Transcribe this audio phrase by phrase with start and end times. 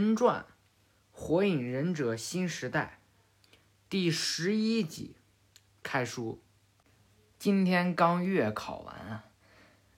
[0.00, 0.40] 人传》
[1.12, 3.00] 《火影忍者新时代》
[3.90, 5.14] 第十一集
[5.82, 6.42] 开书。
[7.38, 9.24] 今天刚月考完啊，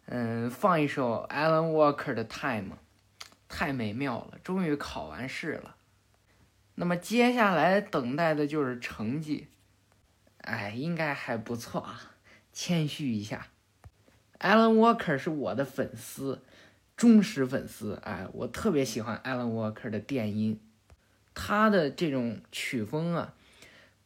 [0.07, 2.75] 嗯，放一首 Alan Walker 的《Time》，
[3.49, 5.77] 太美妙了，终于考完试了。
[6.75, 9.47] 那么接下来等待的就是成绩，
[10.39, 12.17] 哎，应该还不错啊，
[12.53, 13.47] 谦虚一下。
[14.41, 16.43] Alan Walker 是我的粉丝。
[16.97, 20.61] 忠实粉丝，哎，我特别喜欢 Alan Walker 的电音，
[21.35, 23.35] 他的这种曲风啊，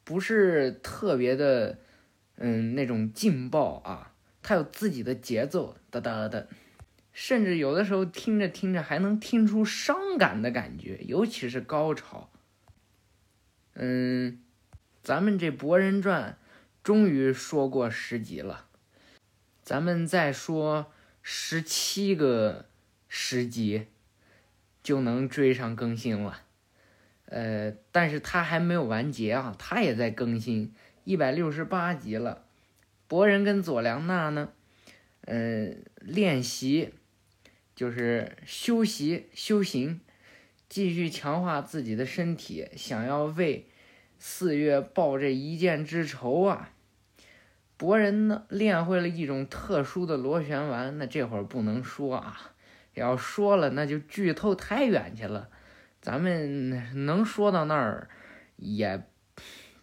[0.03, 1.79] 不是特别的，
[2.37, 6.47] 嗯，那种劲爆啊，他有自己的节奏，哒哒哒，
[7.13, 12.31] 甚至有的时候听着听着还能听出伤感的感觉，尤其是高潮。
[13.75, 14.41] 嗯，
[15.03, 16.39] 咱们这《博人传》
[16.83, 18.67] 终于说过十集了，
[19.63, 22.65] 咱们再说十七个。
[23.09, 23.87] 十集
[24.83, 26.43] 就能追上更新了，
[27.27, 30.75] 呃，但是他还没有完结啊，他也在更新，
[31.05, 32.45] 一百六十八集了。
[33.09, 34.51] 博人跟佐良娜呢，
[35.23, 36.95] 嗯，练习
[37.75, 40.01] 就是修习修行，
[40.69, 43.67] 继续强化自己的身体，想要为
[44.19, 46.73] 四月报这一箭之仇啊。
[47.77, 52.53] 博人呢，练会了一种特殊的螺旋丸，那这会儿不能说啊。
[52.97, 55.49] 要说了，那就剧透太远去了。
[56.01, 58.09] 咱们能说到那儿，
[58.57, 59.07] 也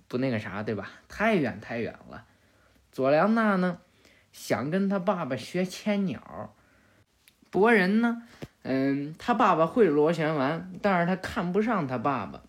[0.07, 0.89] 不那个啥，对吧？
[1.07, 2.25] 太远太远了。
[2.91, 3.77] 佐良娜呢，
[4.31, 6.55] 想跟他爸爸学千鸟。
[7.51, 8.23] 博人呢，
[8.63, 12.41] 嗯，他爸爸会螺旋丸，但是他看不上他爸爸，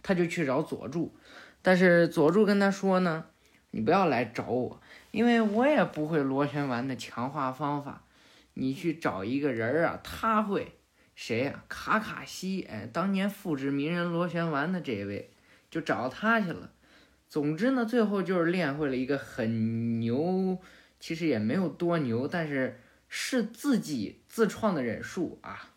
[0.00, 1.12] 他就去找佐助。
[1.60, 3.24] 但是佐助跟他说呢，
[3.72, 4.80] 你不要来找我，
[5.10, 8.04] 因为我也不会螺旋丸的强化方法。
[8.54, 10.78] 你去找一个人儿啊，他会
[11.14, 11.64] 谁呀？
[11.68, 15.30] 卡卡西，哎，当年复制鸣人螺旋丸的这位，
[15.70, 16.72] 就找他去了。
[17.28, 20.58] 总之呢，最后就是练会了一个很牛，
[21.00, 25.70] 其实也没有多牛，但是是自己自创的忍术啊。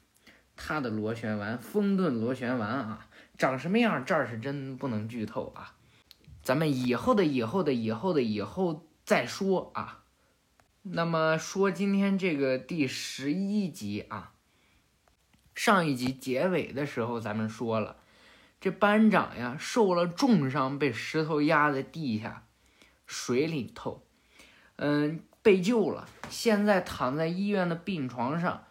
[0.58, 3.08] 他的螺旋丸，风遁螺旋丸啊，
[3.38, 4.06] 长什么样？
[4.06, 5.76] 这儿是真不能剧透啊。
[6.42, 10.05] 咱们以后的以后的以后的以后再说啊。
[10.88, 14.34] 那么说今天这个第十一集啊，
[15.56, 17.98] 上一集结尾的时候咱们说了，
[18.62, 22.46] 这班长呀受了重伤，被石头压在地下
[23.08, 24.04] 水里头，
[24.76, 28.66] 嗯，被救了，现在躺在医院的病床上，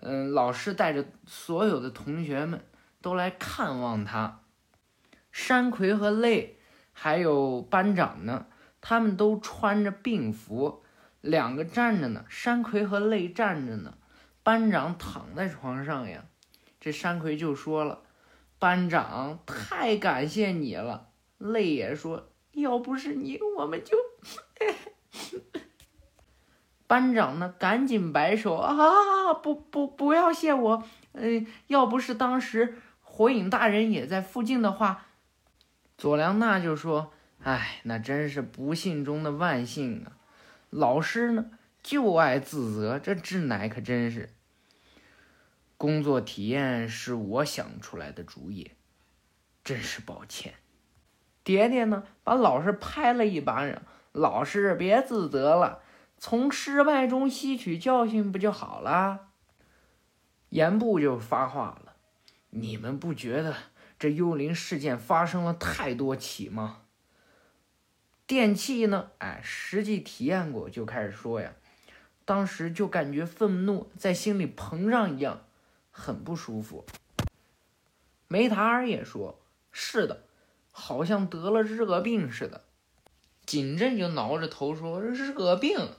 [0.00, 2.64] 嗯，老师带着所有的同学们
[3.00, 4.40] 都来看望他，
[5.30, 6.58] 山葵和泪
[6.92, 8.46] 还有班长呢，
[8.80, 10.82] 他们都穿着病服。
[11.22, 13.94] 两个站着呢，山葵和泪站着呢，
[14.42, 16.24] 班长躺在床上呀。
[16.80, 18.02] 这山葵就说了
[18.58, 23.96] ：“班长，太感谢你了。”泪也说：“要不是你，我们就……”
[26.88, 30.82] 班长呢，赶紧摆手：“啊，不不，不要谢我。
[31.12, 35.06] 嗯，要不是当时火影大人也在附近的话。”
[35.96, 37.12] 佐良娜就说
[37.44, 40.18] ：“哎，那真是不幸中的万幸啊。”
[40.72, 41.50] 老师呢
[41.82, 44.30] 就爱自责，这志乃可真是。
[45.76, 48.70] 工作体验是我想出来的主意，
[49.62, 50.54] 真是抱歉。
[51.44, 53.82] 蝶蝶呢把老师拍了一巴掌，
[54.12, 55.82] 老师别自责了，
[56.16, 59.28] 从失败中吸取教训不就好了？
[60.48, 61.96] 言部就发话了，
[62.48, 63.54] 你们不觉得
[63.98, 66.78] 这幽灵事件发生了太多起吗？
[68.32, 69.10] 电器呢？
[69.18, 71.52] 哎，实际体验过就开始说呀，
[72.24, 75.44] 当时就感觉愤怒在心里膨胀一样，
[75.90, 76.86] 很不舒服。
[78.28, 79.38] 梅塔尔也说
[79.70, 80.22] ：“是的，
[80.70, 82.62] 好像得了热病似的。”
[83.44, 85.90] 锦镇就挠着头说：“热病？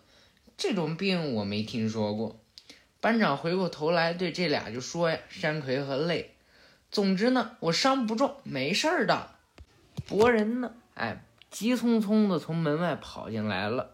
[0.57, 2.39] 这种病我没听说过。”
[2.99, 6.33] 班长回过头来对这俩就说：“呀，山葵和泪，
[6.89, 9.35] 总之呢，我伤不重，没事儿的。
[10.07, 10.73] 博人呢？
[10.95, 13.91] 哎。”急匆匆的从门外跑进来了，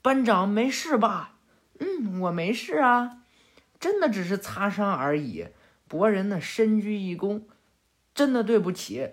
[0.00, 1.34] 班长没事吧？
[1.80, 3.18] 嗯，我没事啊，
[3.80, 5.48] 真的只是擦伤而已。
[5.88, 7.42] 博人呢，深鞠一躬，
[8.14, 9.10] 真的对不起。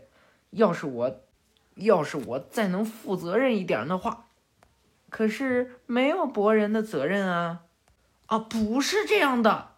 [0.52, 1.22] 要是我，
[1.74, 4.28] 要是我再能负责任一点的话，
[5.10, 7.64] 可是没有博人的责任啊！
[8.28, 9.70] 啊，不是这样的。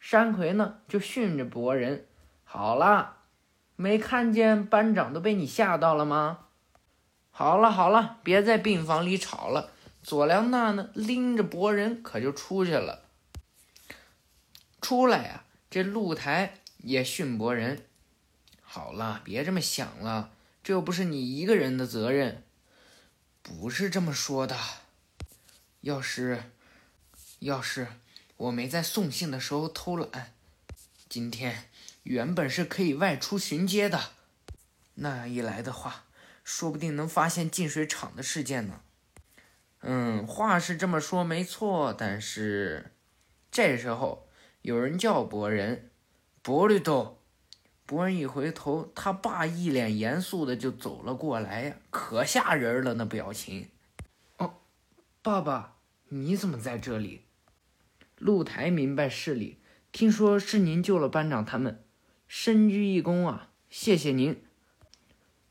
[0.00, 2.06] 山葵呢，就训着博人。
[2.42, 3.18] 好了，
[3.76, 6.46] 没看见班长都被你吓到了吗？
[7.40, 9.72] 好了好了，别在病房里吵了。
[10.02, 13.04] 佐良娜呢，拎着博人可就出去了。
[14.82, 17.86] 出来呀，这露台也训博人。
[18.60, 20.32] 好了，别这么想了，
[20.62, 22.44] 这又不是你一个人的责任。
[23.42, 24.54] 不是这么说的。
[25.80, 26.52] 要是，
[27.38, 27.86] 要是
[28.36, 30.34] 我没在送信的时候偷懒，
[31.08, 31.70] 今天
[32.02, 34.10] 原本是可以外出巡街的。
[34.96, 36.04] 那样一来的话，
[36.44, 38.80] 说不定能发现进水厂的事件呢。
[39.80, 42.92] 嗯，话是这么说没错，但是
[43.50, 44.28] 这时候
[44.62, 45.90] 有人叫博人，
[46.42, 47.18] 博里头。
[47.86, 53.68] 博人一回头，他爸一脸严肃的就走了过来呀，可吓人了那表情。
[54.36, 54.60] 哦，
[55.22, 55.76] 爸爸，
[56.10, 57.24] 你怎么在这里？
[58.16, 59.58] 露台明白事理，
[59.90, 61.82] 听说是您救了班长他们，
[62.28, 64.40] 深鞠一躬啊，谢谢您。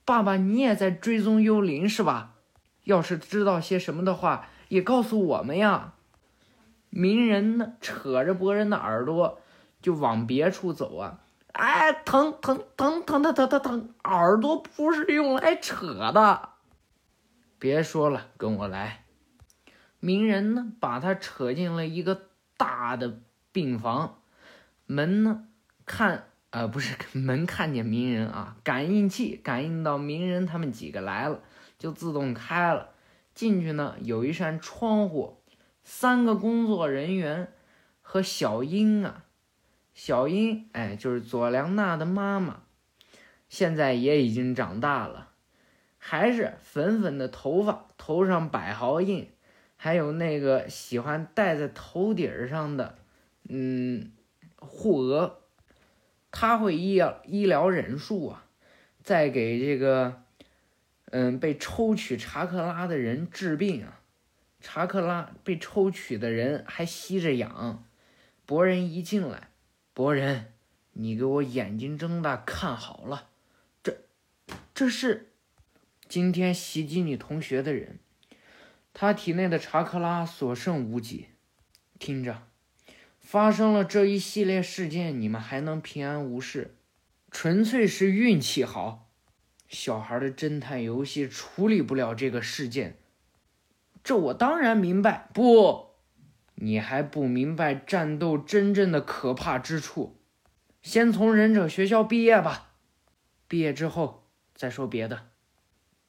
[0.09, 2.33] 爸爸，你也在追踪幽灵是吧？
[2.85, 5.93] 要是知道些什么的话，也告诉我们呀。
[6.89, 9.39] 鸣人呢，扯着博人的耳朵
[9.83, 11.19] 就往别处走啊。
[11.51, 13.93] 哎，疼疼疼疼疼疼疼疼！
[14.03, 16.49] 耳朵不是用来扯的。
[17.59, 19.03] 别说了，跟我来。
[19.99, 22.19] 鸣人呢，把他扯进了一个
[22.57, 23.19] 大的
[23.51, 24.17] 病房。
[24.87, 25.43] 门呢，
[25.85, 31.41] 看，呃，不是 门看见鸣人啊，感应器感应到鸣人他们几个来了，
[31.77, 32.89] 就自动开了。
[33.33, 35.41] 进去呢，有一扇窗户，
[35.83, 37.53] 三个工作人员
[38.01, 39.25] 和小英啊。
[39.93, 42.61] 小英，哎，就是佐良娜的妈妈，
[43.49, 45.31] 现在也已经长大了，
[45.97, 49.29] 还是粉粉的头发，头上百毫印，
[49.75, 52.97] 还有那个喜欢戴在头顶上的，
[53.49, 54.13] 嗯，
[54.57, 55.41] 护额。
[56.31, 58.45] 他会医医疗忍术啊，
[59.03, 60.23] 在给这个，
[61.11, 64.01] 嗯，被抽取查克拉的人治病啊。
[64.61, 67.85] 查克拉被抽取的人还吸着氧。
[68.45, 69.49] 博人一进来。
[69.93, 70.53] 博人，
[70.93, 73.29] 你给我眼睛睁大看好了，
[73.83, 73.97] 这，
[74.73, 75.31] 这是
[76.07, 77.99] 今天袭击你同学的人，
[78.93, 81.27] 他体内的查克拉所剩无几。
[81.97, 82.43] 听着，
[83.29, 86.75] 发生了这一系列事件，你们还能平安无事，
[87.29, 89.11] 纯粹是运气好。
[89.67, 92.97] 小孩的侦探游戏处理不了这个事件，
[94.03, 95.29] 这我当然明白。
[95.31, 95.91] 不。
[96.55, 100.19] 你还不明白战斗真正的可怕之处，
[100.81, 102.71] 先从忍者学校毕业吧，
[103.47, 105.27] 毕业之后再说别的。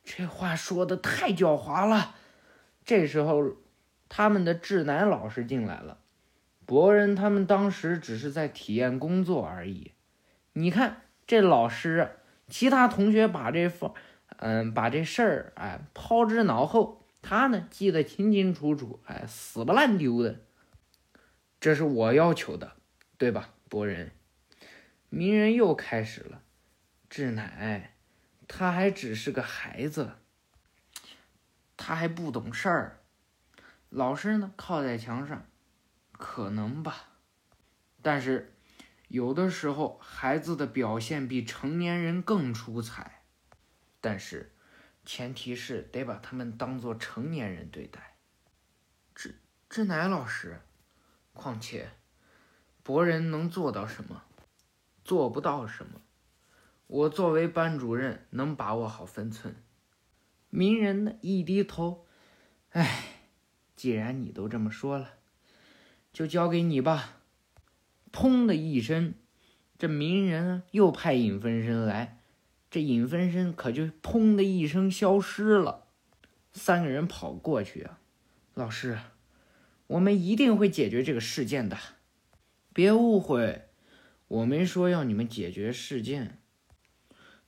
[0.03, 2.15] 这话说的太狡猾了。
[2.83, 3.57] 这时候，
[4.09, 5.99] 他们的智男老师进来了。
[6.71, 9.91] 博人他们当时只是在体验工作而已。
[10.53, 13.93] 你看这老师，其他同学把这放，
[14.37, 17.05] 嗯，把这事儿哎抛之脑后。
[17.23, 20.43] 他呢记得清清楚楚，哎，死不烂丢的。
[21.59, 22.75] 这是我要求的，
[23.19, 24.13] 对吧，博人？
[25.09, 26.41] 鸣人又开始了。
[27.09, 27.97] 志乃，
[28.47, 30.13] 他还只是个孩子，
[31.77, 33.01] 他还不懂事儿。
[33.89, 35.45] 老师呢，靠在墙上，
[36.21, 37.09] 可能吧。
[38.03, 38.55] 但是，
[39.09, 43.25] 有的时候孩子的表现比成年人更出彩。
[44.01, 44.55] 但是。
[45.03, 48.19] 前提是得把他们当做成年人对待。
[49.15, 50.61] 志志乃老师，
[51.33, 51.89] 况且，
[52.83, 54.23] 博人能做到什么？
[55.03, 56.03] 做不到什么。
[56.87, 59.57] 我作为班主任，能把握好分寸。
[60.51, 61.15] 鸣人呢？
[61.23, 62.07] 一低头，
[62.69, 63.05] 唉，
[63.75, 65.15] 既然你都这么说了，
[66.13, 67.21] 就交给你吧。
[68.13, 69.15] 砰的一声，
[69.79, 72.19] 这鸣人又派影分身来。
[72.71, 75.89] 这影分身可就砰的一声消失了，
[76.53, 77.99] 三个人跑过去啊，
[78.55, 78.97] 老师，
[79.89, 81.77] 我们一定会解决这个事件的，
[82.73, 83.69] 别误会，
[84.29, 86.39] 我没说要你们解决事件，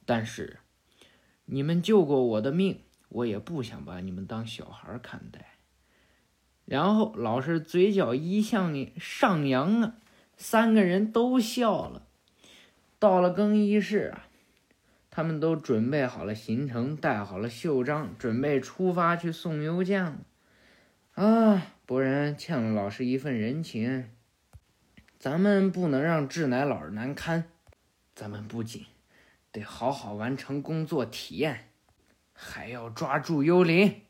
[0.04, 0.58] 但是
[1.44, 5.51] 你们救过我的命，我也不想把你们当小孩看待。
[6.72, 9.94] 然后老师嘴角一向上扬啊，
[10.38, 12.06] 三个人都笑了。
[12.98, 14.26] 到了更衣室啊。
[15.10, 20.20] 他们都准备好了行程，带好了袖章，准备出发去送邮件了。
[21.12, 24.08] 啊，博人欠了老师一份人情，
[25.18, 27.44] 咱们不能让志乃老师难堪。
[28.14, 28.86] 咱们不仅
[29.50, 31.68] 得好好完成工作体验，
[32.32, 34.00] 还要抓住幽灵。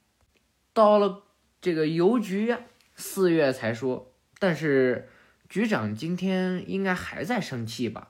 [0.73, 1.25] 到了
[1.63, 2.59] 这个邮局呀，
[2.97, 5.09] 四月才说，但是
[5.49, 8.09] 局长今天应该还在生气吧？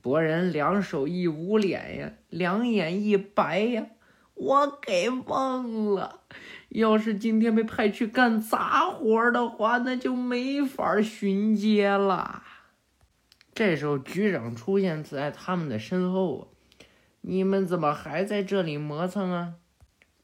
[0.00, 3.88] 博人两手一捂脸呀，两眼一白呀，
[4.32, 6.22] 我给忘了。
[6.70, 12.42] 要是今天被派去干杂活的话，那就没法巡街了。
[13.52, 16.50] 这时候局长出现在他们的身后，
[17.20, 19.54] 你们怎么还在这里磨蹭啊？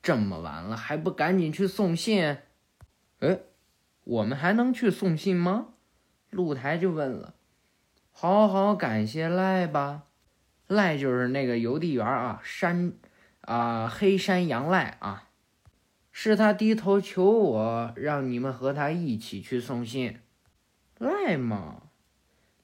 [0.02, 2.38] 这么晚了还不赶紧去送信？
[3.23, 3.38] 哎，
[4.02, 5.69] 我们还能去送信吗？
[6.31, 7.35] 露台就问了。
[8.11, 10.09] 好好感谢赖吧，
[10.67, 12.95] 赖就是那个邮递员啊，山
[13.43, 15.29] 啊黑山羊赖啊，
[16.11, 20.19] 是他低头求我让你们和他一起去送信。
[20.99, 21.83] 赖嘛，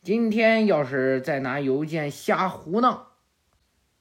[0.02, 3.12] 今天要是再拿邮件瞎胡闹，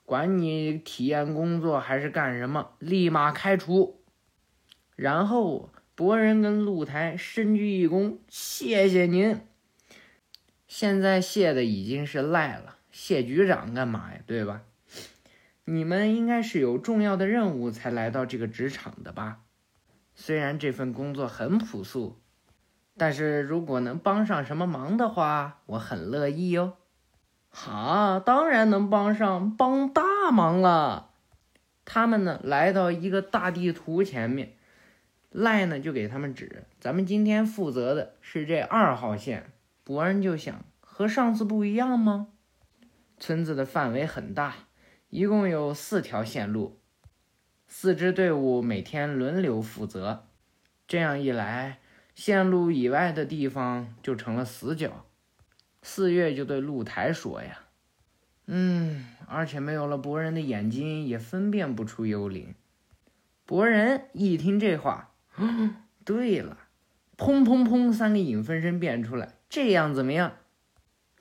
[0.06, 4.02] 管你体验工作还是干什么，立马开除。
[4.96, 9.42] 然后博人跟露台深鞠一躬，谢谢您。
[10.68, 14.20] 现在谢的已经是赖了，谢局长干嘛呀？
[14.28, 14.62] 对吧？
[15.66, 19.40] 你们应该是有重要的任务才来到这个职场的吧？
[20.14, 22.20] 虽然这份工作很朴素，
[22.96, 26.74] 但是如果能帮上什么忙的话，我很乐意哟。
[27.50, 31.10] 好，当然能帮上，帮大忙了。
[31.86, 34.57] 他们呢来到一个大地图前面，
[35.38, 39.52] 赖呢就给他们指，咱们今天负责的是这二号线。
[39.84, 42.30] 博人就想和上次不一样吗？
[43.20, 44.56] 村子的范围很大，
[45.12, 46.80] 一共有四条线路，
[47.68, 50.26] 四支队伍每天轮流负责。
[50.88, 51.82] 这样一来，
[52.16, 55.06] 线路以外的地方就成了死角。
[55.84, 57.60] 四月就对露台说：“呀，
[58.48, 62.56] 嗯，而且没有了博人的眼睛，也分辨不出幽灵。”
[63.46, 65.07] 博人一听这话，
[66.04, 66.58] 对了，
[67.18, 69.34] 砰砰砰，三个影分身变出来。
[69.50, 70.34] 这样怎么样？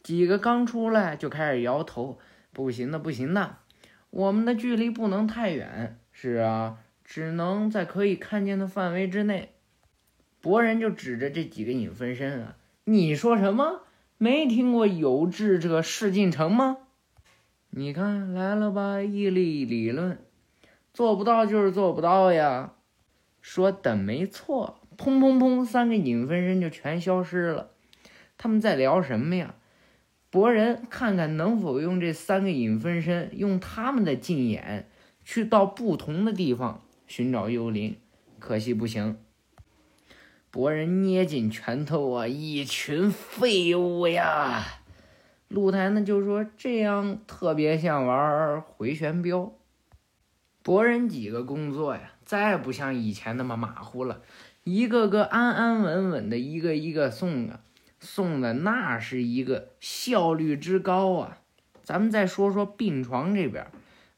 [0.02, 2.18] 几个刚出来就开始摇头，
[2.52, 3.56] 不行的，不行的，
[4.10, 5.98] 我们的距离不能太远。
[6.12, 9.52] 是啊，只能在可以看见的范围之内。
[10.40, 13.82] 博人就指着这几个影分身啊，你说什么？
[14.16, 16.78] 没听过有志者事竟成吗？
[17.70, 20.18] 你看来了吧，毅力理论，
[20.94, 22.72] 做不到就是做不到呀。
[23.48, 27.70] 说的没错，砰砰砰，三个影分身就全消失了。
[28.36, 29.54] 他们在聊什么呀？
[30.30, 34.90] 博人看看能否用这三个影分身，用他们的禁眼
[35.24, 37.96] 去到不同的地方寻找幽灵。
[38.40, 39.16] 可惜不行。
[40.50, 44.80] 博人捏紧拳头啊，一群废物呀！
[45.46, 49.52] 露台呢就说这样特别像玩回旋镖。
[50.64, 54.20] 博人几个工作呀，再不像以前那么马虎了，
[54.64, 57.60] 一个个安安稳稳的，一个一个送啊。
[57.98, 61.38] 送的那是一个效率之高啊！
[61.82, 63.66] 咱们再说说病床这边，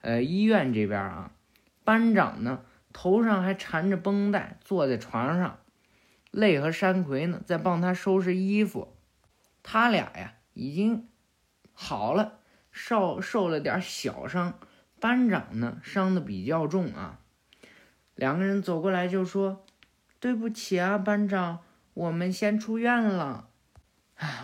[0.00, 1.30] 呃，医院这边啊，
[1.84, 2.62] 班长呢
[2.92, 5.60] 头上还缠着绷带，坐在床上，
[6.32, 8.96] 累和山葵呢在帮他收拾衣服。
[9.62, 11.08] 他俩呀已经
[11.72, 12.40] 好了，
[12.72, 14.58] 受受了点小伤，
[14.98, 17.20] 班长呢伤的比较重啊。
[18.18, 19.64] 两个人走过来就说
[20.18, 21.60] ：“对不起啊，班长，
[21.94, 23.48] 我们先出院了。”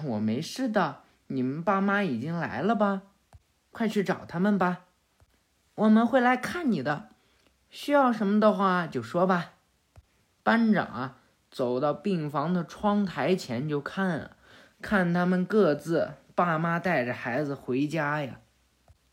[0.04, 3.02] 我没事的，你们爸妈已经来了吧？
[3.72, 4.84] 快去找他们吧，
[5.74, 7.08] 我们会来看你的。
[7.68, 9.54] 需要什么的话就说吧。
[10.44, 11.18] 班长啊，
[11.50, 14.36] 走到病房的窗台前就看啊，
[14.80, 18.38] 看他们各自爸妈带着孩子回家呀，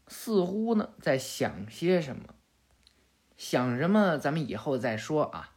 [0.08, 2.22] 似乎呢在想些什么。
[3.41, 4.19] 想什么？
[4.19, 5.50] 咱们以后再说啊。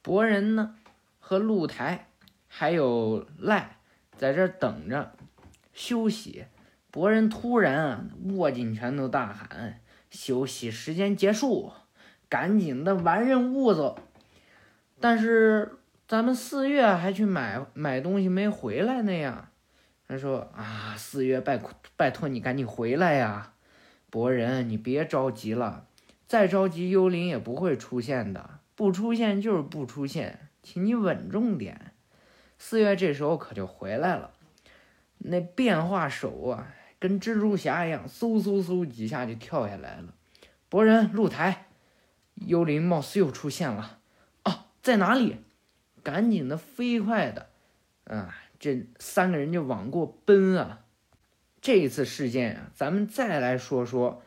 [0.00, 0.76] 博人呢，
[1.18, 2.08] 和露台。
[2.48, 3.76] 还有赖
[4.16, 5.12] 在这等着
[5.74, 6.46] 休息，
[6.90, 9.80] 博人突然握紧拳头大喊
[10.10, 11.72] ：“休息时间结束，
[12.30, 13.98] 赶紧的完任务走！”
[14.98, 19.50] 但是咱们四月还去买买东西没回来呢呀？
[20.08, 21.60] 他说：“啊，四月拜
[21.96, 23.52] 拜托你赶紧回来呀，
[24.08, 25.86] 博人你别着急了，
[26.26, 31.92] 再着急幽灵也不会出现的，不出现就是不出现，请你稳重点。”
[32.58, 34.30] 四月这时候可就回来了，
[35.18, 40.14] 那变化手啊，跟蜘蛛侠一样，嗖嗖嗖几下就跳下来了。
[40.68, 41.66] 博人露台，
[42.34, 43.98] 幽灵貌似又出现了
[44.44, 45.36] 啊，在哪里？
[46.02, 47.48] 赶紧的，飞快的，
[48.04, 50.80] 啊，这三个人就往过奔啊。
[51.60, 54.22] 这一次事件啊，咱们再来说说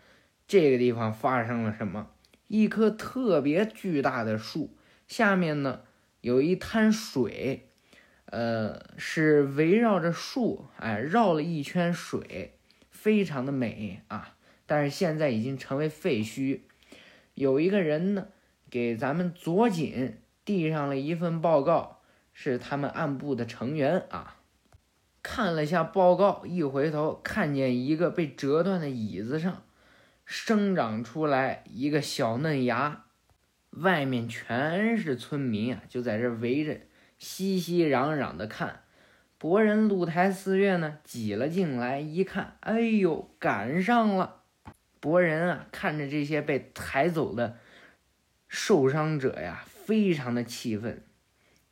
[0.48, 2.08] 这个地方发生了什么。
[2.48, 4.76] 一棵特别巨大的树
[5.08, 5.82] 下面呢，
[6.22, 7.65] 有一滩水。
[8.30, 12.58] 呃，是围绕着树，哎，绕了一圈水，
[12.89, 14.36] 非常的美啊。
[14.65, 16.60] 但是现在已经成为废墟。
[17.36, 18.28] 有一个人呢，
[18.69, 22.02] 给咱们左锦递上了一份报告，
[22.34, 24.36] 是他们暗部的成员啊。
[25.24, 29.63] 看了下报告，一回头看见一个被折断的椅子上
[30.28, 33.06] 生长出来一个小嫩芽，
[33.70, 36.82] 外面全是村民啊，就在这围着
[37.18, 38.84] 熙熙攘攘的看。
[39.38, 44.42] 博人露台四月呢挤了进来，一看，哎呦，赶上了！
[45.00, 47.56] 博人啊，看着这些被抬走的
[48.50, 51.06] 受伤者呀，非常的气愤。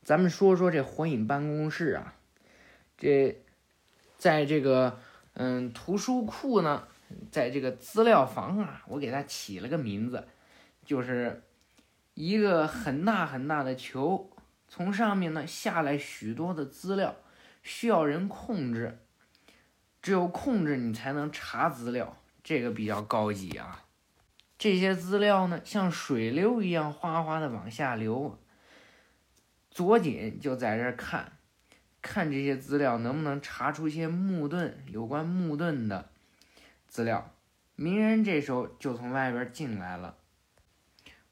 [0.01, 2.13] 咱们说说这火影办公室啊，
[2.97, 3.43] 这
[4.17, 4.99] 在这个
[5.33, 6.87] 嗯图书库呢，
[7.31, 10.27] 在这个资料房啊，我给它起了个名字，
[10.83, 11.43] 就是
[12.13, 14.29] 一个很大很大的球，
[14.67, 17.15] 从上面呢下来许多的资料。
[17.67, 18.99] 需要人控制，
[19.99, 23.85] 只有控制你才能查资料，这个比较高级啊。
[24.55, 28.37] 这些资料呢，像水流一样哗哗的往下流。
[29.71, 31.33] 左锦就在这看，
[32.03, 36.11] 看这些资料能不能查出一些木盾有关木盾的
[36.95, 37.35] 资料。
[37.75, 40.17] 鸣人这时候就从外边进来了。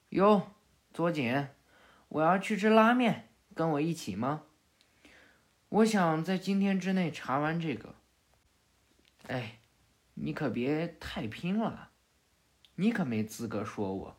[0.09, 0.51] 哟，
[0.93, 1.47] 左锦，
[2.09, 4.43] 我要去吃拉面，跟我一起吗？
[5.69, 7.95] 我想在今天之内查完这个。
[9.27, 9.59] 哎，
[10.15, 11.91] 你可别太拼了，
[12.75, 14.17] 你可没资格说我。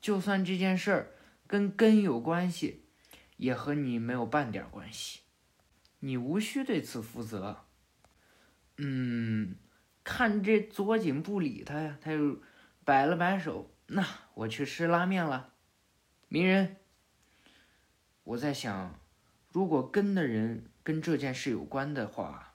[0.00, 1.12] 就算这件事儿
[1.46, 2.86] 跟根有关系，
[3.36, 5.20] 也和你没有半点关系，
[5.98, 7.66] 你无需对此负责。
[8.78, 9.56] 嗯，
[10.06, 12.38] 看这左井不理他呀，他又
[12.84, 13.68] 摆了摆手。
[13.88, 15.52] 那我去吃拉面了。
[16.28, 16.76] 鸣人，
[18.22, 19.00] 我在想。
[19.50, 22.54] 如果跟的人跟这件事有关的话，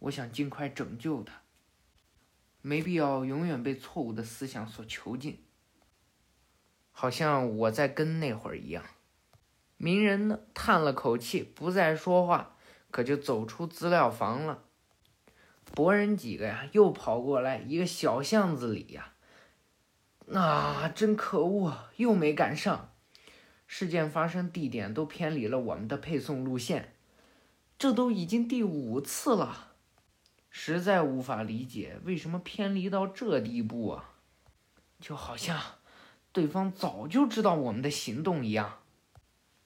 [0.00, 1.42] 我想尽快拯救他。
[2.62, 5.44] 没必要永远被错误的思想所囚禁。
[6.90, 8.84] 好像我在跟那会儿一样。
[9.76, 12.56] 鸣人呢，叹了口气，不再说话，
[12.90, 14.64] 可就走出资料房了。
[15.74, 19.12] 博人几个呀，又跑过来，一个小巷子里呀，
[20.26, 22.92] 那真可恶，又没赶上。
[23.66, 26.94] 事件发生地点都偏离了我们的配送路线，
[27.78, 29.72] 这都已经第五次了，
[30.48, 34.14] 实在无法理解为什么偏离到这地步啊！
[35.00, 35.60] 就好像
[36.32, 38.78] 对方早就知道我们的行动一样。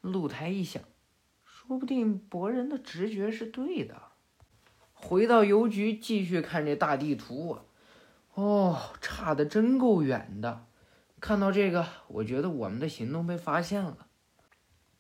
[0.01, 0.83] 露台一想，
[1.45, 4.10] 说不定博人的直觉是对的。
[5.03, 7.59] 回到邮局继续看这大地图，
[8.35, 10.67] 哦，差的真够远的。
[11.21, 14.07] 看到这个，我觉得我们的行动被发现了。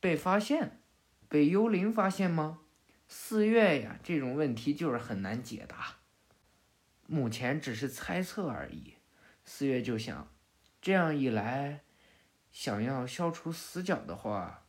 [0.01, 0.81] 被发现？
[1.29, 2.61] 被幽灵发现吗？
[3.07, 5.99] 四月呀，这种问题就是很难解答。
[7.07, 8.95] 目前只是猜测而已。
[9.45, 10.29] 四月就想，
[10.81, 11.83] 这样一来，
[12.51, 14.65] 想要消除死角的话，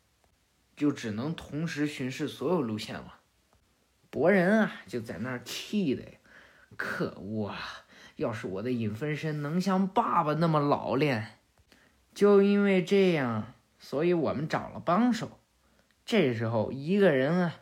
[0.75, 3.20] 就只能同时巡视所有路线了。
[4.11, 6.11] 博人啊，就在那儿气的呀，
[6.77, 7.57] 可恶啊！
[8.17, 11.39] 要是我的影分身能像爸爸那么老练。
[12.13, 15.39] 就因为这样，所以我们找了帮手。
[16.05, 17.55] 这时候，一个人啊，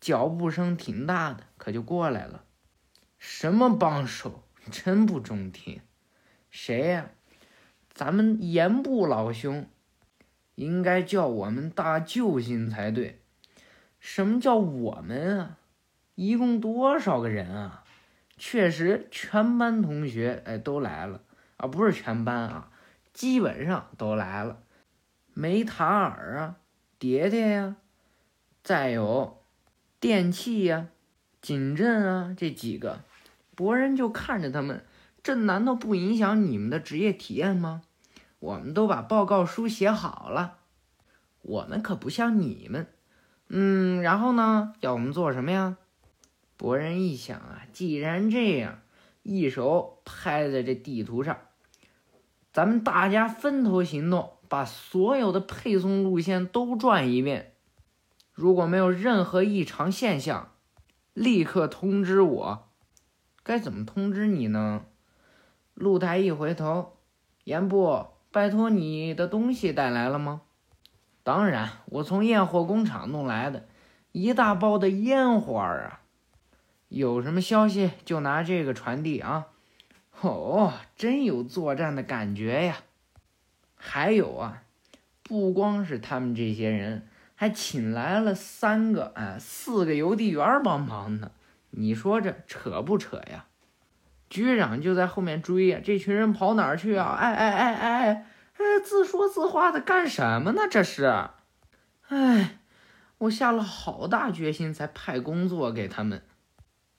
[0.00, 2.44] 脚步声挺大的，可就过来了。
[3.16, 4.42] 什么帮手？
[4.72, 5.80] 真不中听。
[6.50, 7.10] 谁呀？
[7.94, 9.70] 咱们盐部老兄，
[10.56, 13.20] 应该叫我们大救星才对。
[14.08, 15.58] 什么叫我们啊？
[16.14, 17.82] 一共多少个人啊？
[18.38, 21.22] 确实，全班同学哎都来了
[21.56, 22.70] 啊，不是全班啊。
[23.12, 24.60] 基本上都来了，
[25.34, 26.56] 梅塔尔啊，
[27.00, 27.76] 蝶蝶呀，
[28.62, 29.42] 再有
[29.98, 30.86] 电器呀，
[31.42, 33.00] 锦镇啊，这几个
[33.56, 34.84] 博人就看着他们，
[35.24, 37.82] 这难道不影响你们的职业体验吗？
[38.38, 40.58] 我们都把报告书写好了，
[41.42, 42.86] 我们可不像你们，
[43.48, 45.76] 嗯，然后呢，要我们做什么呀？
[46.56, 48.80] 博人一想啊，既然这样，
[49.22, 51.36] 一手拍在这地图上。
[52.52, 57.52] 咱们大家分头行动，把所有的配送路线都转一遍。
[58.32, 60.52] 如果没有任何异常现象，
[61.12, 62.68] 立刻通知我。
[63.42, 64.86] 该怎么通知你呢？
[65.74, 66.96] 露台一回头，
[67.44, 70.40] 严部，拜托你的东西带来了吗？
[71.26, 73.66] 当然，我从验货工厂弄来的，
[74.12, 76.02] 一大包的烟花啊！
[76.86, 79.48] 有什么消息就拿这个传递啊。
[80.20, 82.76] 哦，真有作战的感觉呀！
[83.74, 84.62] 还有啊，
[85.24, 91.32] 不光是他们这些人，还请来了三个、哎，四个邮递员帮忙呢。
[91.70, 93.46] 你说这扯不扯呀？
[94.30, 97.16] 局长就在后面追呀，这群人跑哪儿去啊？
[97.18, 98.26] 哎哎哎哎
[98.58, 100.62] 哎，自说自话的干什么呢？
[100.70, 101.28] 这是，
[102.08, 102.60] 哎，
[103.18, 106.22] 我下了好大决心才派工作给他们，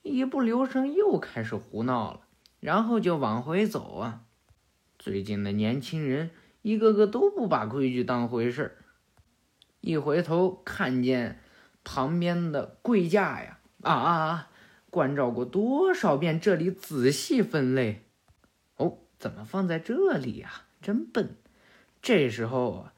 [0.04, 2.22] 一不留神又开始胡闹了，
[2.60, 4.22] 然后就往回走啊。
[5.00, 8.72] 最近的年轻人一个个都不把规矩当回事儿，
[9.82, 11.42] 一回头看见
[11.84, 14.50] 旁边的柜架呀，啊啊啊！
[14.90, 18.06] 关照过多少遍，这里仔细分类。
[18.78, 20.64] 哦，怎么放在这里呀？
[20.82, 21.36] 真笨！
[22.02, 22.94] 这时候啊。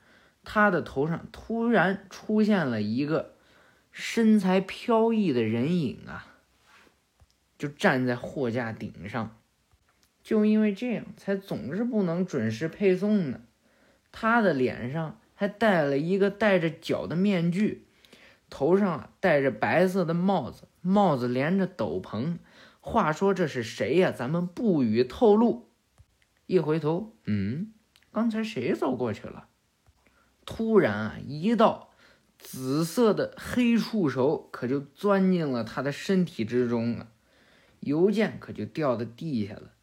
[0.51, 3.35] 他的头上突然出现了一个
[3.91, 6.25] 身材飘逸的人影啊，
[7.55, 9.37] 就站在货架顶上。
[10.23, 13.41] 就因为这样，才总是不能准时配送呢。
[14.11, 17.85] 他的脸上还戴了一个戴着脚的面具，
[18.49, 22.37] 头上戴着白色的帽子，帽子连着斗篷。
[22.79, 24.09] 话说这是谁呀？
[24.09, 25.69] 咱们不予透露。
[26.47, 27.73] 一回头，嗯，
[28.11, 29.47] 刚才谁走过去了？
[30.45, 31.91] 突然啊，一道
[32.39, 37.11] 紫色的黑触手可就钻进了他的身体之中了，
[37.81, 39.73] 邮件可就掉到地下了。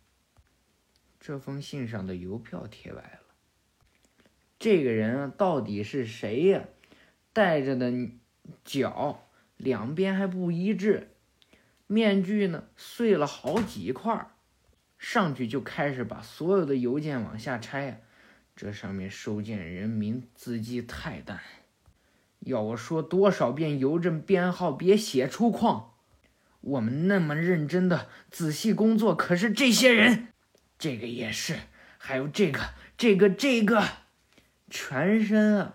[1.20, 3.20] 这封信上的邮票贴歪了。
[4.58, 6.64] 这个人啊，到底是谁呀？
[7.32, 7.92] 戴着的
[8.64, 11.10] 脚两边还不一致，
[11.86, 14.30] 面具呢碎了好几块，
[14.98, 17.98] 上去就开始把所有的邮件往下拆呀。
[18.56, 21.40] 这上面收件人名字迹太淡，
[22.40, 25.90] 要我说多少遍邮政编号别写出框。
[26.62, 30.28] 我们那么认真的仔细工作，可是这些人，
[30.78, 31.54] 这个也是，
[31.98, 33.84] 还有这个这个这个，
[34.70, 35.74] 全身啊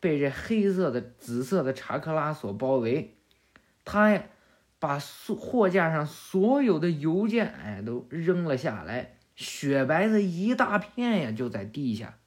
[0.00, 3.14] 被这黑色的紫色的查克拉所包围。
[3.84, 4.24] 他呀
[4.80, 9.15] 把货架上所有的邮件哎都扔了下来。
[9.36, 12.18] 雪白的一大片呀，就在地下，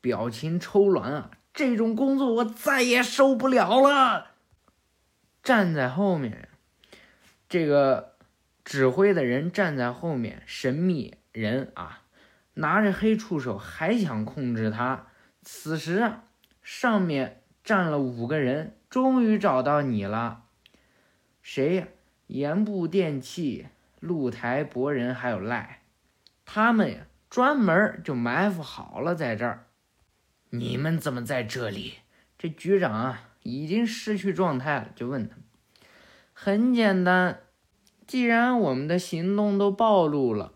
[0.00, 1.30] 表情抽栾啊！
[1.52, 4.28] 这种工作我再也受不了了。
[5.42, 6.48] 站在后面，
[7.48, 8.14] 这个
[8.64, 12.02] 指挥的人站在后面，神秘人啊，
[12.54, 15.08] 拿着黑触手还想控制他。
[15.42, 16.24] 此时啊，
[16.62, 20.44] 上面站了五个人，终于找到你了。
[21.42, 21.88] 谁呀？
[22.28, 23.66] 盐部电器、
[24.00, 25.82] 露台博人还有赖。
[26.46, 29.66] 他们呀，专门就埋伏好了在这儿。
[30.50, 31.94] 你们怎么在这里？
[32.38, 35.44] 这局长啊，已经失去状态了，就问他们：
[36.32, 37.40] 很简单，
[38.06, 40.52] 既然我们的行动都暴露了，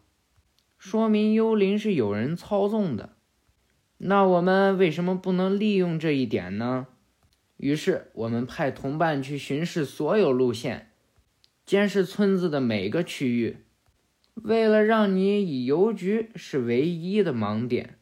[0.79, 3.17] 说明幽灵是有人操纵的，
[3.99, 6.87] 那我们为什么不能利用这一点呢？
[7.57, 10.93] 于是我们派同伴去巡视所有路线，
[11.67, 13.65] 监视村子的每个区域。
[14.35, 17.99] 为了让你以邮局是唯一的盲点，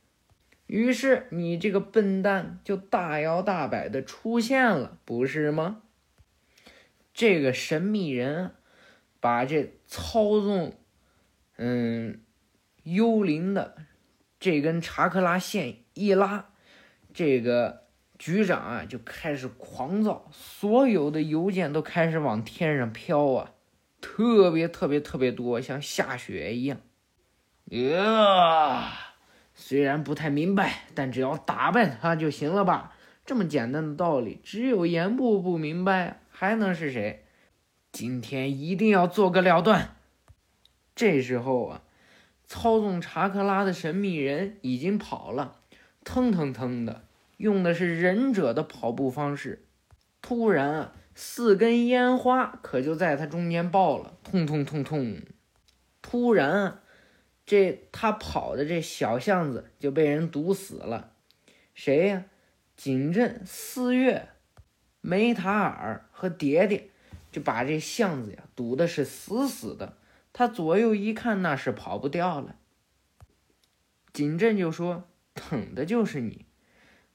[0.66, 5.82] 于是你这个笨蛋就大摇大摆的出现了，不是吗？
[7.12, 8.52] 这个神秘人
[9.18, 10.74] 把这操纵，
[11.56, 12.20] 嗯，
[12.84, 13.76] 幽灵的
[14.38, 16.50] 这根查克拉线一拉，
[17.12, 23.54] 这个局长啊就开始狂躁，所有的邮件都开始往天上飘啊。
[24.00, 26.78] 特别特别特别多，像下雪一样。
[27.70, 28.88] 呃，
[29.54, 32.94] 虽然不太明白，但只要打败他就行了吧？
[33.26, 37.26] 这么简单的道理，只有严部不明白，还能是谁？
[37.92, 39.96] 今天一定要做个了断。
[40.94, 41.82] 这时候啊，
[42.46, 45.56] 操纵查克拉的神秘人已经跑了，
[46.04, 47.04] 腾腾腾的，
[47.36, 49.66] 用的是忍者的跑步方式。
[50.22, 50.92] 突然啊！
[51.20, 55.20] 四根烟花可就在他中间爆了，痛痛痛痛！
[56.00, 56.80] 突然，
[57.44, 61.14] 这他跑的这小巷子就被人堵死了。
[61.74, 62.26] 谁呀？
[62.76, 64.28] 景镇、四月、
[65.00, 66.88] 梅塔尔和蝶蝶
[67.32, 69.98] 就把这巷子呀堵的是死死的。
[70.32, 72.54] 他左右一看，那是跑不掉了。
[74.12, 76.46] 景镇就说：“等的就是你，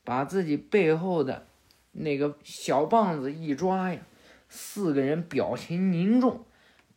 [0.04, 1.48] 把自己背后的。”
[1.94, 4.02] 那个小棒子一抓呀，
[4.50, 6.46] 四个人表情凝重，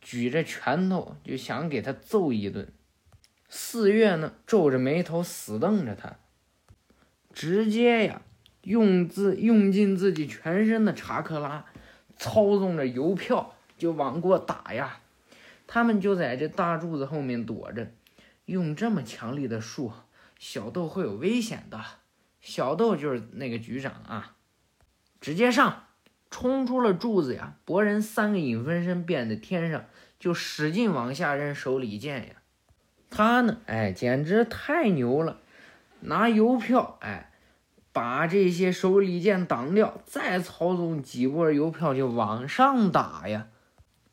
[0.01, 2.67] 举着拳头就想给他揍一顿。
[3.47, 6.17] 四月呢，皱着眉头死瞪着他，
[7.31, 8.21] 直接呀，
[8.63, 11.65] 用自用尽自己全身的查克拉，
[12.17, 14.99] 操纵着邮票就往过打呀。
[15.67, 17.91] 他们就在这大柱子后面躲着，
[18.45, 19.91] 用这么强力的术，
[20.39, 21.79] 小豆会有危险的。
[22.41, 24.36] 小豆就是那个局长啊。
[25.19, 25.83] 直接上，
[26.29, 27.55] 冲出了柱子呀！
[27.65, 29.85] 博人三个影分身变在天上，
[30.19, 32.33] 就使劲往下扔手里剑呀。
[33.09, 35.37] 他呢，哎，简直太牛了！
[36.01, 37.31] 拿邮票，哎，
[37.91, 43.47] 把这些手里剑挡掉，再操纵几波邮票就往上打呀。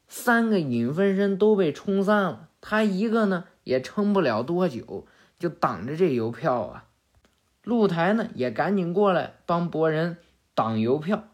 [0.08, 5.06] 三个影分身都被冲散了，他一个呢也撑不了多久，
[5.38, 6.84] 就挡着这邮票啊。
[7.64, 10.18] 露台呢也赶紧过来帮博人
[10.54, 11.28] 挡邮票。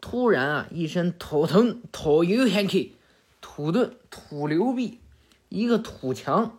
[0.00, 2.96] 突然啊，一声头疼，头有点气，
[3.40, 5.00] 土遁土流壁，
[5.48, 6.58] 一个土墙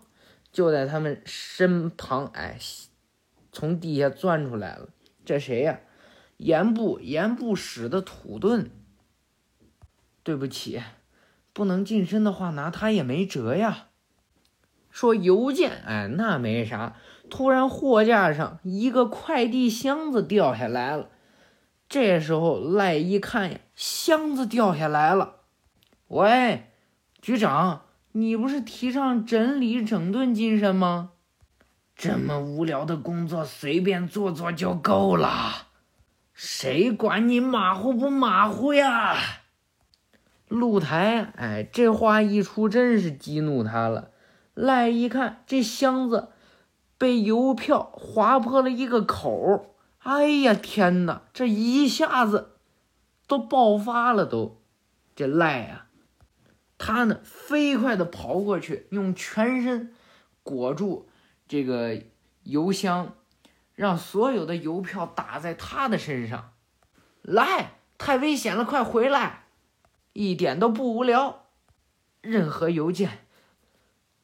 [0.51, 2.57] 就在他们身旁，哎。
[3.51, 4.89] 从地下钻出来了，
[5.25, 5.81] 这谁呀？
[6.38, 8.69] 盐部盐部使的土遁。
[10.23, 10.81] 对不起，
[11.51, 13.89] 不能近身的话，拿他也没辙呀。
[14.89, 16.95] 说邮件，哎，那没啥。
[17.29, 21.09] 突然货架上一个快递箱子掉下来了，
[21.93, 25.41] 这时候赖一看呀，箱子掉下来了。
[26.08, 26.71] 喂，
[27.21, 31.12] 局长，你不是提倡整理整顿精神吗？
[31.95, 35.67] 这么无聊的工作，随便做做就够了，
[36.34, 39.15] 谁管你马虎不马虎呀？
[40.47, 44.10] 露台，哎，这话一出，真是激怒他了。
[44.56, 46.29] 赖一看，这箱子
[46.97, 49.72] 被邮票划破了一个口
[50.03, 52.57] 哎呀天哪，这一下子
[53.25, 54.61] 都爆发了，都
[55.15, 55.87] 这赖呀，
[56.77, 59.93] 他呢飞快的跑过去，用全身
[60.43, 61.09] 裹住。
[61.47, 62.01] 这个
[62.43, 63.15] 邮箱，
[63.75, 66.53] 让所有的邮票打在他的身上。
[67.21, 69.45] 来，太危险了，快回来！
[70.13, 71.45] 一点都不无聊。
[72.21, 73.25] 任何邮件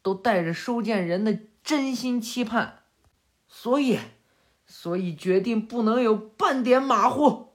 [0.01, 2.83] 都带着收件人的真心期盼，
[3.47, 3.99] 所以，
[4.69, 7.53] 所以决定不能有半点马虎。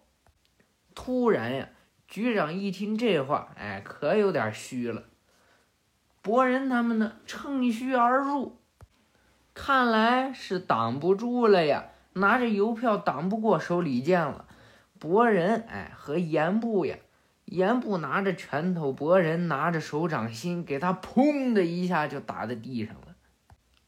[0.96, 1.68] 突然呀，
[2.08, 5.04] 局长一听这话，哎，可有点虚了。
[6.20, 8.58] 博人他们呢，趁虚而入。
[9.54, 11.86] 看来是挡不住了呀！
[12.14, 14.46] 拿着邮票挡不过手里剑了。
[14.98, 16.96] 博人哎，和严部呀，
[17.44, 23.14] 严部拿着拳头，博人拿着手掌心，给他砰的一下就打在地上了，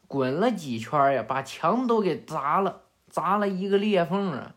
[0.06, 2.82] 滚了几圈呀，把墙都给砸了，
[3.16, 4.56] 砸了一个裂缝啊！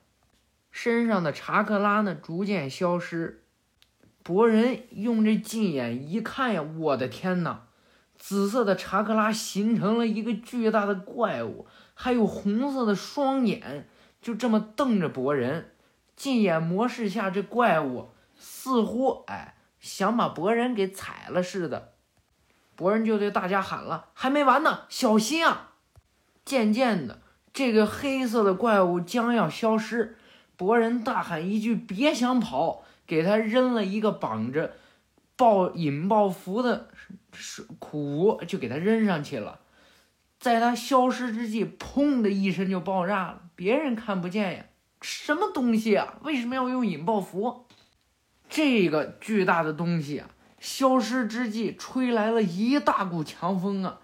[0.69, 3.45] 身上的查克拉呢，逐渐消失。
[4.21, 7.67] 博人用这近眼一看呀，我的天哪！
[8.17, 13.87] 紫色的查克拉形成了一个巨大的怪物，还有红色的双眼，
[14.21, 15.71] 就这么瞪着博人。
[16.17, 21.93] 近眼模式下，这怪物似乎哎想把博人给踩了似的。
[22.75, 25.75] 博人就对大家喊了：“还没完呢，小心啊！”
[26.43, 27.21] 渐渐的，
[27.59, 30.15] 这个黑色的怪物将要消失。
[30.55, 34.75] 博人大喊一句：“别想跑！”给他扔了一个绑着。
[35.35, 36.87] 爆引爆符的
[37.33, 39.59] 是苦就给他扔上去了，
[40.39, 43.41] 在他消失之际，砰的一声就爆炸了。
[43.57, 44.65] 别人看不见呀，
[45.01, 46.17] 什么东西啊？
[46.23, 47.65] 为什么要用引爆符？
[48.47, 50.29] 这个巨大的东西啊，
[50.61, 53.99] 消失之际，吹来了一大股强风啊，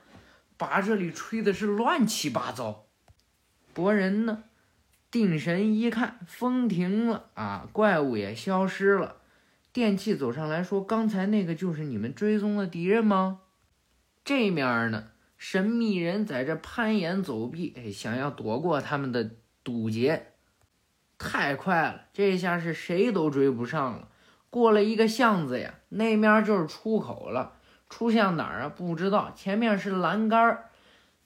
[0.57, 2.84] 把这里吹的是乱七八糟。
[3.75, 4.45] 博人呢，
[5.11, 9.17] 定神一看，风停了啊，怪物也消失了。
[9.73, 13.41] 电器走上来说：“刚才那个就是你们追踪的敌人吗？”
[14.23, 20.27] 这面呢，神秘人在这攀岩走壁，哎，想要躲过他们的堵截。
[21.17, 24.07] 太快了，这下是谁都追不上了。
[24.49, 27.57] 过了一个巷子呀，那面就是出口了。
[27.89, 28.69] 出向哪儿啊？
[28.69, 29.33] 不知道。
[29.35, 30.69] 前面是栏杆儿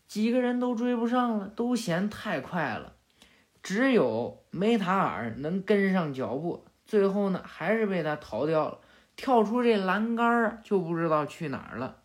[0.10, 2.96] 几个人都追不上了，都嫌太快了。
[3.62, 6.66] 只有梅塔尔能跟上脚步。
[6.88, 8.80] 最后呢，还是被他逃掉了，
[9.16, 11.98] 跳出这栏杆啊就不知道去哪儿了。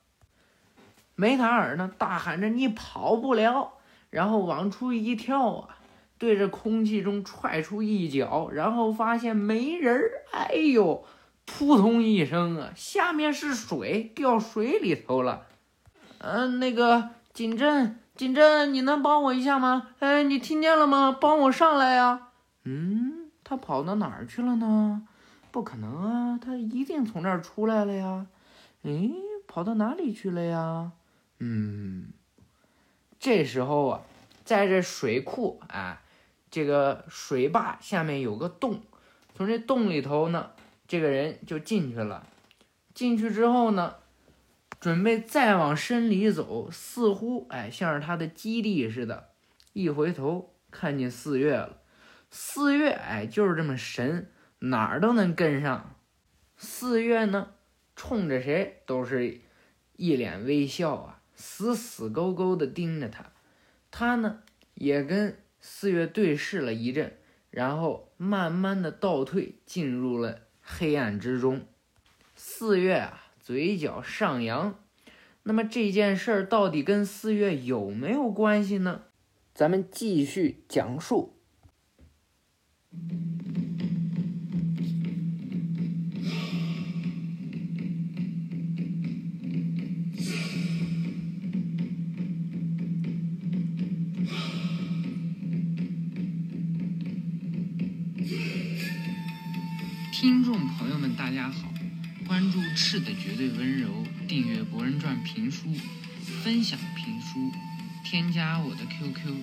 [1.14, 3.73] 梅塔尔呢，大喊着：“你跑不了！”
[4.11, 5.79] 然后往出一跳啊，
[6.19, 11.07] 对着空气中踹出一脚，然后发现没人儿，哎呦，
[11.47, 15.47] 扑通一声啊，下面是水，掉水里头了。
[16.19, 19.88] 嗯，那个锦镇，锦镇，你能帮我一下吗？
[19.99, 21.14] 哎，你听见了吗？
[21.20, 22.29] 帮我上来呀！
[22.62, 23.31] 嗯。
[23.42, 25.07] 他跑到哪儿去了呢？
[25.51, 28.27] 不可能啊，他一定从这儿出来了呀！
[28.85, 29.12] 诶，
[29.47, 30.92] 跑到哪里去了呀？
[31.40, 32.07] 嗯，
[33.18, 34.01] 这时候啊，
[34.44, 36.01] 在这水库啊，
[36.51, 38.81] 这个水坝下面有个洞，
[39.35, 40.53] 从这洞里头呢，
[40.88, 42.27] 这个人就进去了。
[42.94, 43.97] 进去之后呢，
[44.85, 49.31] 准备再往深里走，似乎哎，像是他的基地似的。
[49.73, 51.81] 一回头，看见四月了。
[52.31, 55.97] 四月，哎，就是这么神，哪儿都能跟上。
[56.59, 57.53] 四月呢，
[57.97, 59.40] 冲着谁都是
[59.97, 63.33] 一脸微笑啊，死死勾勾的盯着他。
[63.90, 64.42] 他呢，
[64.75, 67.16] 也跟四月对视了一阵，
[67.49, 71.66] 然后慢慢的倒退，进入了黑暗之中。
[72.37, 74.78] 四月啊，嘴角上扬。
[75.42, 79.02] 那么这件事儿到底跟四月有没有关系呢？
[79.52, 81.35] 咱们继续讲述。
[100.11, 101.68] 听众朋友们，大家好，
[102.35, 105.73] 关注“赤的绝对温柔”，订阅《博人传》评书，
[106.42, 107.53] 分享评书，
[108.05, 109.37] 添加我的 QQ：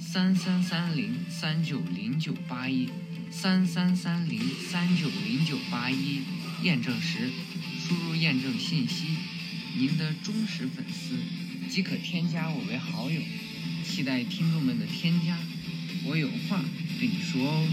[0.00, 2.88] 三三三零三九零九八一，
[3.30, 6.22] 三三三零三九零九八一，
[6.64, 7.30] 验证时
[7.78, 9.04] 输入验证信息，
[9.78, 11.16] 您的忠实粉丝
[11.68, 13.20] 即可添加我为好友，
[13.84, 15.38] 期待听众们的添加，
[16.06, 16.60] 我有话
[16.98, 17.68] 对你说哦。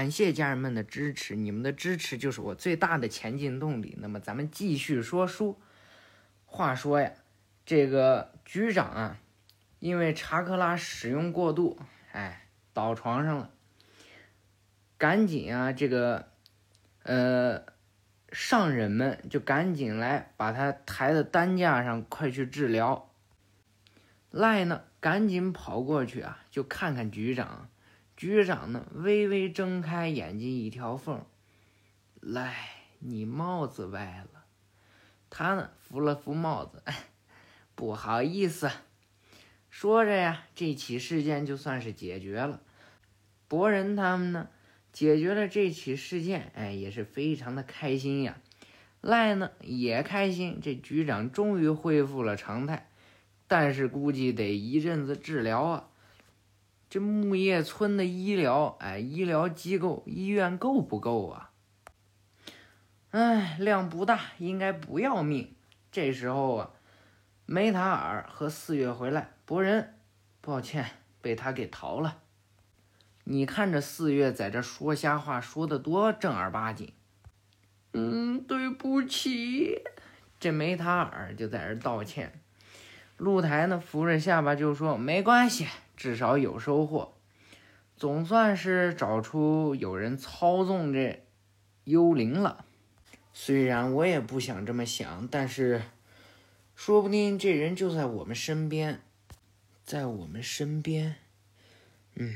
[0.00, 3.98] 感谢家人们的支持，你们的支持就是我最大的前进动力。
[4.00, 5.60] 那么咱们继续说书。
[6.46, 7.12] 话说呀，
[7.66, 9.18] 这个局长啊，
[9.78, 11.78] 因为查克拉使用过度，
[12.12, 13.50] 哎，倒床上了。
[14.96, 16.30] 赶紧啊，这个
[17.02, 17.66] 呃
[18.32, 23.10] 上人们就赶紧来把他抬到担架上，快去治疗。
[24.30, 27.68] 赖呢，赶紧跑过去啊，就看看局长。
[28.20, 31.24] 局长呢，微微睁开眼睛一条缝，
[32.20, 32.54] 来，
[32.98, 34.44] 你帽子歪了。
[35.30, 36.82] 他呢，扶了扶帽子，
[37.74, 38.70] 不好意思。
[39.70, 42.60] 说着呀，这起事件就算是解决了。
[43.48, 44.50] 博人他们呢，
[44.92, 48.36] 解决了这起事件，哎，也是非常的开心呀。
[49.00, 52.90] 赖呢也开心，这局长终于恢复了常态，
[53.48, 55.86] 但是估计得一阵子治疗啊。
[56.90, 61.52] 这木叶村的医疗，哎，医疗机构医院够不够啊？
[63.12, 65.54] 哎，量不大，应该不要命。
[65.92, 66.70] 这时候啊，
[67.46, 69.94] 梅塔尔和四月回来，博人，
[70.40, 70.84] 抱歉，
[71.22, 72.18] 被他给逃了。
[73.22, 76.92] 你看这四月在这说瞎话，说的多正儿八经。
[77.92, 79.84] 嗯，对不起。
[80.40, 82.40] 这梅塔尔就在这道歉。
[83.20, 87.12] 露台呢，扶着下巴就说：“没关系。”至少有收获，
[87.94, 91.22] 总算是找出有人操纵这
[91.84, 92.64] 幽灵了。
[93.34, 95.82] 虽然我也不想这么想，但是
[96.74, 99.02] 说不定这人就在我们身边，
[99.84, 101.16] 在我们身边。
[102.14, 102.34] 嗯，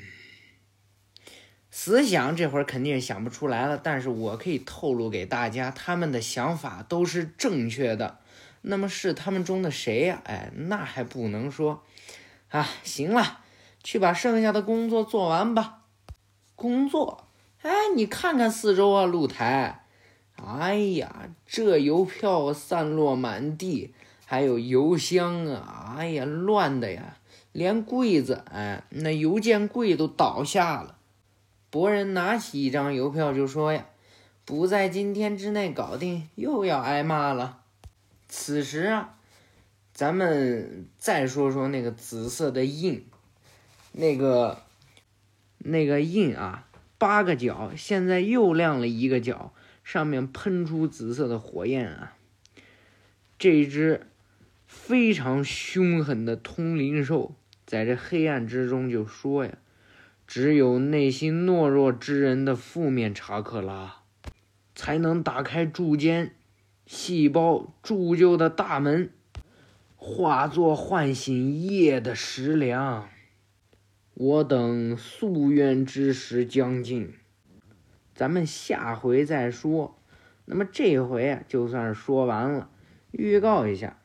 [1.70, 8.18] 思想这会儿肯定想不出来了，但是我可以透露给大家，他们的想法都是正确的。
[8.66, 10.22] 那么是他们中的谁呀？
[10.24, 11.82] 哎，那还不能说。
[12.48, 13.40] 啊，行了。
[13.82, 15.82] 去把剩下的工作做完吧。
[16.56, 17.28] 工作，
[17.60, 19.84] 哎，你看看四周啊，露台，
[20.36, 23.92] 哎呀，这邮票散落满地，
[24.24, 27.18] 还有邮箱啊，哎呀，乱的呀，
[27.52, 30.96] 连柜子，哎，那邮件柜都倒下了。
[31.68, 33.84] 博人拿起一张邮票就说呀
[34.46, 37.58] ：“不在今天之内搞定，又要挨骂了。”
[38.36, 39.14] 此时啊，
[39.92, 43.06] 咱们再说说那个紫色的印。
[43.92, 44.60] 那个
[45.58, 46.66] 那个印啊，
[46.98, 49.54] 八个角，现在又亮了一个角，
[49.84, 52.16] 上面喷出紫色的火焰啊！
[53.38, 54.08] 这只
[54.66, 59.56] 非常凶狠的通灵兽，在这黑暗之中就说呀
[60.26, 64.02] ：“只有内心懦弱之人的负面查克拉，
[64.74, 66.34] 才能打开柱间
[66.86, 69.10] 细胞铸就的大门，
[69.96, 73.08] 化作唤醒夜的食粮。”
[74.14, 77.14] 我等夙愿之时将近，
[78.14, 80.00] 咱们下回再说。
[80.44, 82.70] 那么这回啊，就算是说完了。
[83.10, 84.00] 预告一下，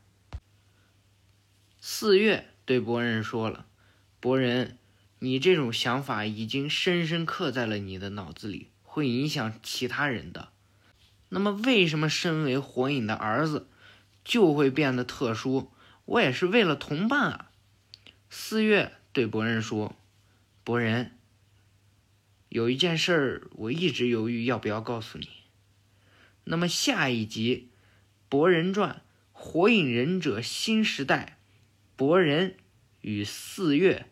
[1.79, 3.67] 四月对博人说了
[4.19, 4.77] ：“博人，
[5.19, 10.49] 你这种想法已经深深刻在了你的脑子里，会影响其他人的。
[11.29, 13.67] 那么，为什么身为火影的儿子
[14.23, 15.71] 就会变得特殊？
[16.05, 17.51] 我也是为了同伴啊。”
[18.29, 19.95] 四月对博人说。
[20.63, 21.17] 博人，
[22.49, 25.27] 有一件事儿，我一直犹豫要不要告诉你。
[26.43, 27.69] 那么下一集
[28.29, 28.89] 《博人传》
[29.31, 31.39] 《火影忍者新时代》，
[31.97, 32.55] 博人
[33.01, 34.08] 与四月